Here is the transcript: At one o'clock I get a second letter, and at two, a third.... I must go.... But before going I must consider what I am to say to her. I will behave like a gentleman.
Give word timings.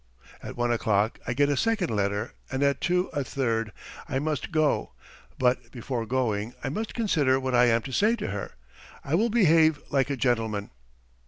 At 0.41 0.57
one 0.57 0.71
o'clock 0.71 1.19
I 1.27 1.33
get 1.35 1.47
a 1.49 1.55
second 1.55 1.95
letter, 1.95 2.33
and 2.51 2.63
at 2.63 2.81
two, 2.81 3.09
a 3.13 3.23
third.... 3.23 3.71
I 4.09 4.17
must 4.17 4.51
go.... 4.51 4.93
But 5.37 5.69
before 5.69 6.07
going 6.07 6.55
I 6.63 6.69
must 6.69 6.95
consider 6.95 7.39
what 7.39 7.53
I 7.53 7.65
am 7.65 7.83
to 7.83 7.91
say 7.91 8.15
to 8.15 8.29
her. 8.29 8.53
I 9.03 9.13
will 9.13 9.29
behave 9.29 9.79
like 9.91 10.09
a 10.09 10.17
gentleman. 10.17 10.71